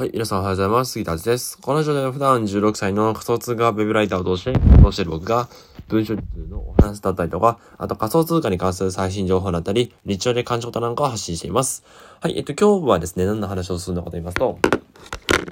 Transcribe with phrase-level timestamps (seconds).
[0.00, 0.92] はい、皆さんおはようございます。
[0.92, 1.58] 杉田です。
[1.58, 5.48] このラジオでは普段16歳の仮想通貨ウェブライターを通して活動してる僕が
[5.88, 11.82] 文章術のお話だったりとか、あと仮想通貨に関する最新情報だったり、日常で感じたことなんかを発信しています。
[12.20, 14.60] はい、えっと、今日はですね、何の話をするのかと言いますと、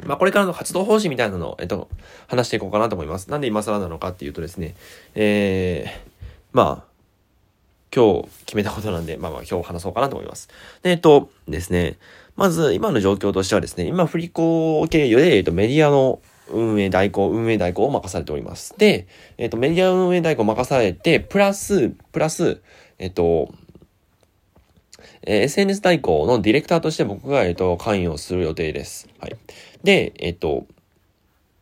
[0.07, 1.89] まあ、これからの活動方針みたいなのを、えっと、
[2.29, 3.29] 話していこうかなと思います。
[3.29, 4.77] なんで今更なのかっていうとですね、
[5.17, 6.11] えー、
[6.53, 6.96] まあ、
[7.95, 10.49] 今日決めたことなんで、まあまあ今日話そうかなと思います。
[10.83, 11.99] で、えっとですね、
[12.37, 16.21] まず今の状況としてはですね、今振り子経由で、えっと、メディアの
[16.51, 18.75] 運営代行、運営代行を任されております。
[18.79, 19.07] で、
[19.39, 22.61] えっと、メディア運営代行を任されて、プラス、プラス、
[22.99, 23.53] えっと、
[25.23, 29.09] えー、SNS 代行のディレクターとして僕が、えっと、関与する予定です。
[29.19, 29.37] はい。
[29.83, 30.67] で、えっと、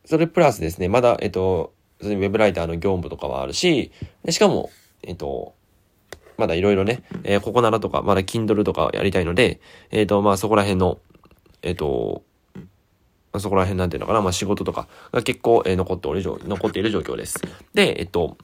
[0.04, 3.90] それプラスですね、まだ、えっと、ウェブライターの業務とかはあるし、
[4.28, 4.70] しかも、
[5.02, 5.54] えっと、
[6.36, 10.98] まだいろいろね、えー、ここならとか、まだ Kindle とかやりたいので、えっ、ー、と、まあそこら辺の、
[11.62, 12.22] えっ、ー、と、
[13.32, 17.40] まあ、そこら辺なんていうのかな、まあ仕事とかが結構、えー、残っておる状、残っている状況です。
[17.72, 18.36] で、えっと、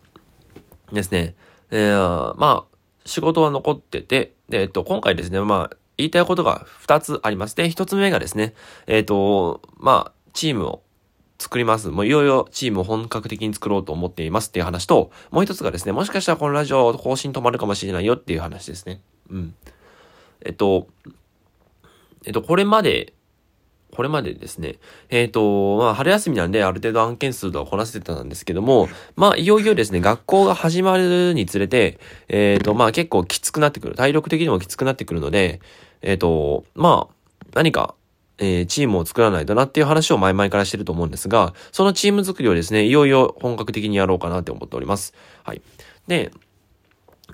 [0.92, 1.34] ですね、
[1.70, 7.56] えー、まあ、仕事は残ってて、で、えっと、今回ですね、まあ、言いたいことが2つあります。
[7.56, 8.54] で、1つ目がですね、
[8.86, 10.82] えっと、まあ、チームを
[11.40, 11.88] 作ります。
[11.88, 19.00] もういよいよチームを本格的に作ろうと思っていますっていう話と、もう一つがですね、もしかしたらこのラジオ更新止まるかもしれないよっていう話ですね。
[19.30, 19.54] うん。
[20.44, 20.86] えっと、
[22.26, 23.14] えっと、これまで、
[23.92, 24.76] これまでですね、
[25.08, 33.94] えっ、と、まあ、春休みなんである程度案件数とはこなせてたんですけども、まあ、いよいよですね、学校が始まるにつれて、えっ、と、まあ、結構きつくなってくる。
[33.94, 35.60] 体力的にもきつくなってくるので、
[36.02, 37.14] えっ、と、まあ、
[37.54, 37.94] 何か
[38.40, 45.14] えー、チームを作らないとなっていう話を前々からしてると思うんですが、そのチーム作りをですね、いよいよ本格的にやろうかなって思っております。
[45.44, 45.62] はい。
[46.08, 46.32] で、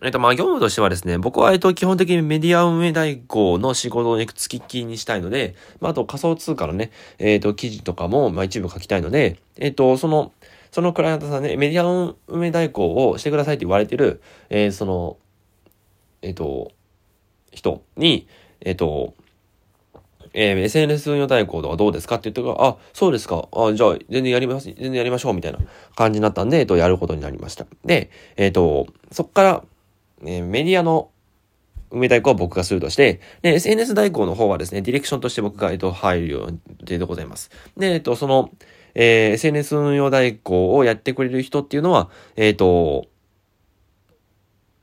[0.03, 10.33] えっと、まあ、業務としてはですね、僕は、えっと、基本的にメディア運営代行の仕事をね、付きっきりにしたいので、まあ、あと仮想通貨のね、えっと、記事とかも、まあ、一部書きたいので、えっと、その、
[10.71, 14.21] そのクライアントさんね、メディア運営代行をしてくださいって言われてる、
[14.51, 15.17] えー、その、
[16.21, 16.73] えっと、
[17.53, 18.27] 人に、
[18.61, 19.15] えっと、
[20.39, 23.49] えー、SNS 運用代行とかどうですかって言ってから、あ、そうですか。
[23.53, 25.59] あ、じゃあ、全然やります、全然やりましょう、みたいな
[25.97, 27.67] 感じになったんで、えっと、やることになりました。
[27.87, 29.65] で、えっと、そっから、
[30.25, 31.11] え、メディアの
[31.91, 36.53] 運営代行は僕がするとして、で、SNS 代行の方はですね、ディレクションとして僕が、えっと、入る予
[36.85, 37.51] 定でございます。
[37.79, 38.51] で、えっと、その、
[38.95, 43.07] えー、SNS 運用代行をやってくれる人っていうのは、えっと、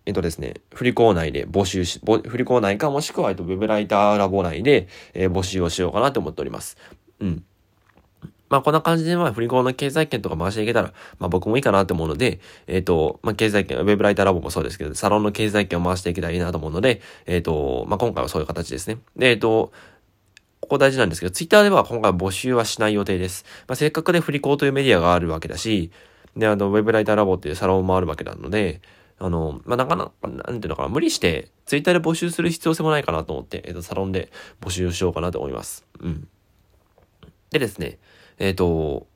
[0.06, 6.78] えっとですね、振り子内で募集し、振り子内かもしくは、えっと、ウェブライターラボ内で、えー、募集をしようかなと思っております。
[7.20, 7.44] うん。
[8.50, 19.00] まあ、こんな感じで、まあ、振り子の経済圏とか回していけたら、まあ、僕もいいかなと思うので、えっ、ー、と、まあ、経済圏、ウェブライターラボもそうですけど、サロンの経済圏を回していけたらいいなと思うので、えっ、ー、と、まあ、今回はそういう形ですね。
[19.16, 19.72] で、えっ、ー、と、
[20.62, 23.44] ここ大事なんですけど、ツイッターでは今回募集はしない予定です。
[23.68, 25.90] まあ、せっかくで振り子というメディアがあるわけだし、
[26.38, 28.82] で、あの、ウェブライターラボっていうサロンもあるわけなので、
[29.20, 34.32] あの、まあ、なかなか、なんていうのかな、無理して、ツイッターで募集する必要性もないかなと思って、えっ、ー、と、サロンで
[34.62, 35.86] 募集しようかなと思います。
[36.00, 36.28] うん。
[37.52, 38.00] でですね、
[38.40, 39.08] えっ、ー、と、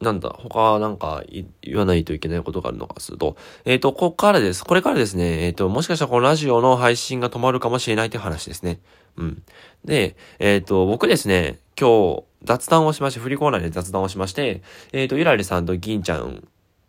[0.00, 1.24] なんだ、他なんか
[1.62, 4.64] 言わないといけないことがあるのかすると、えっ、ー、と、ここからです。
[4.64, 8.80] これからですね、えっ、ー、と、もしかしたらこのラジオの配信が止まるかもしれないという話ですね。
[9.16, 9.42] うん。
[9.84, 14.62] で、えっ、ー、と、僕ですね、今日、雑談をしまして、振りコーナーで雑談をしまして、
[14.92, 16.46] えっ、と、ゆらりさんと銀ちゃん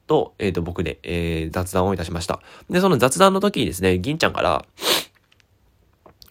[0.08, 2.42] と、えっ、ー、と、僕で、えー、雑談をいたしました。
[2.70, 4.66] で、その雑談の時にですね、銀ちゃんから、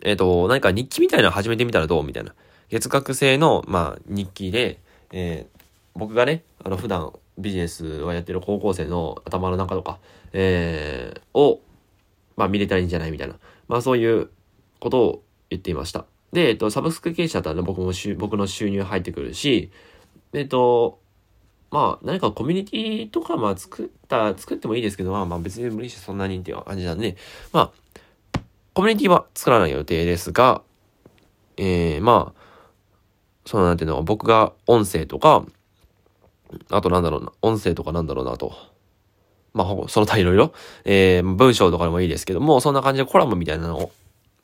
[0.02, 2.04] えっ、ー、と、何か日記みたいなの始めてみたらどう？
[2.04, 2.34] みたいな。
[2.68, 4.80] 月額制の、まあ、日記で、
[5.12, 5.60] えー、
[5.94, 9.98] 僕がね、あの、普段ビジネスをやってる高校生の頭の中とか、
[10.32, 11.60] えー、を、
[12.36, 13.10] まあ、見れたらいいんじゃない？
[13.10, 13.36] みたいな。
[13.68, 14.30] まあ、そういう
[14.80, 16.04] ことを言っていました。
[16.32, 19.70] で、えっと、サブスク経営者だったら僕も僕の収入入ってくるし、
[20.32, 20.98] えっと、
[21.74, 27.16] まあ、何かコミュニティとか、まあ、作った、作ってもいいですけど、まあ、まあ、別に無理してそんなにっていう感じなんで、
[27.52, 27.72] ま
[28.32, 28.40] あ、
[28.74, 30.62] コミュニティは作らない予定ですが、
[31.56, 32.40] えー、まあ、
[33.44, 35.44] そうなんていうの、僕が音声とか、
[36.70, 38.54] あとなんだろうな、音声とかなんだろうなと。
[39.52, 40.52] まあ、その他いろいろ、
[40.84, 43.90] えー、文章とかでもいいですけども、そんな感じでコラムみたいなのを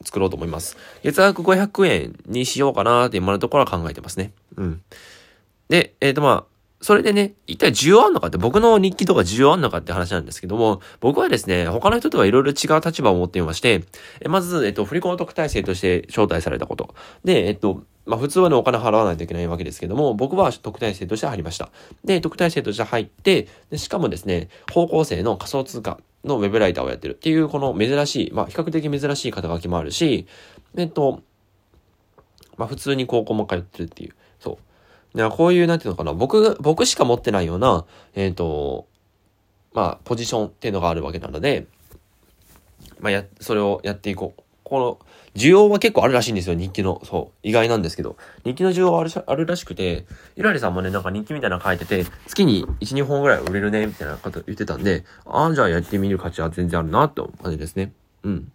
[0.05, 0.77] 作ろうと思います。
[1.05, 4.33] 月額500円にしようかなって今のところは考えてますね。
[4.57, 4.83] うん。
[5.69, 6.50] で、えっ、ー、とまあ、
[6.81, 13.85] それでね、一体需要あんのかって、僕の日記とか需要あんのかって話なんですけども、僕はですね、他の人とはいろいろ違う立場を持っていまして、
[14.27, 16.95] まず、えっと、振り込み特待生として招待されたこと。
[17.23, 21.71] で、えっと、まあ普通はね、お金払わないといけないわけですけども、僕は特待生として入りました。
[22.03, 30.27] で、特待生として入って、でしかもですね、高校生の仮想通貨のウェブライターをやってるっていう、この珍しい、まあ比較的珍しい肩書きもあるし、
[30.77, 31.23] えっと、
[32.57, 34.70] まあ普通に高校も通ってるっていう、そう。
[35.15, 37.85] いや、こういう、なんていうのかな、僕、僕しか持ってないような、
[38.15, 38.87] えっ、ー、と、
[39.73, 41.67] まあ、ポジションっていうのがあるわけなので、
[43.01, 44.43] まあ、や、それをやっていこう。
[44.63, 44.99] この、
[45.35, 47.01] 需要は結構あるらしいんですよ、日記の。
[47.05, 47.39] そう。
[47.43, 48.17] 意外なんですけど。
[48.45, 57.93] 日記の需要はあるあるらしくて、イラリさんもね、なんか日記みたいなの書いてて、月に1、2本ぐらい売れるね、みたいなこと言ってたんで、ああ、じゃあやってみる価値は全然あるな、って感じですね。
[58.23, 58.53] うん。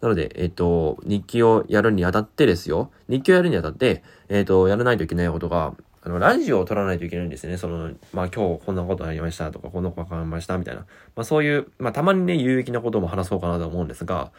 [0.00, 2.90] なので、えっ、ー、と、日記をやるにあたってですよ。
[3.08, 7.56] 日記をやるにあたって、えっ、ー、と、やらないといけないことが、あの、ラジオを撮らないといけないんですね。
[7.56, 10.82] その、まあ今日こんなことありましたとか、こんなこと考えましたみたいな。
[11.16, 14.30] まあそういう、まあたまにね、有益なことも話そうかなと思うんですが、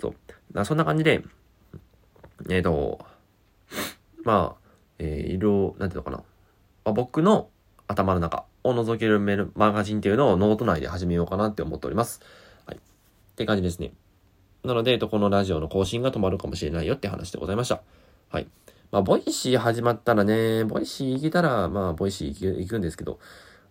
[0.00, 0.14] そ
[0.54, 0.64] う。
[0.64, 1.22] そんな感じで、
[2.50, 3.04] えっ、ー、と、
[4.24, 6.16] まあ、えー、いろ、なんていうのかな。
[6.18, 6.24] ま
[6.86, 7.48] あ、僕の
[7.86, 12.20] 頭の中を覗けるメルマガジンっていうのをノート内で始めようかなって思っております。
[12.66, 12.76] はい。
[12.76, 12.80] っ
[13.36, 13.92] て感じですね。
[14.64, 17.82] なので、このラジオの更新が止まるかもしれないよって話でございました。
[18.30, 18.46] はい。
[18.90, 23.18] まあ、 Voicy 始まったらね、 Voicy 行けたら、まあ、 Voicy 行く行くんですけど、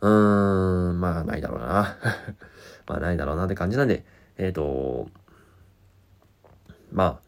[0.01, 1.97] うーん、まあ、ないだろうな。
[2.87, 4.03] まあ、ないだろうなって感じなんで、
[4.37, 5.07] えっ、ー、と、
[6.91, 7.19] まあ、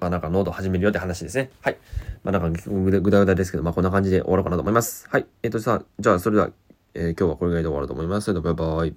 [0.00, 1.50] まあなんかノート始めるよって話ですね。
[1.60, 1.76] はい。
[2.22, 5.08] まあなんかぐだぐだですけど、まあこんな感じで終わろうかなと思います。
[5.10, 5.26] はい。
[5.42, 6.50] えっ、ー、とさ、じゃあそれでは、
[6.94, 8.26] えー、今日はこれぐらいで終わろうと思います。
[8.26, 8.94] それではバイバイ。